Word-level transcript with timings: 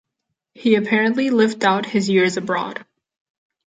He 0.55 0.73
apparently 0.73 1.29
lived 1.29 1.63
out 1.63 1.85
his 1.85 2.09
years 2.09 2.35
abroad. 2.35 2.83